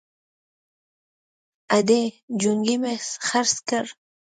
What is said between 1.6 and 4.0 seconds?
_ادې! جونګی مې خرڅ کړ!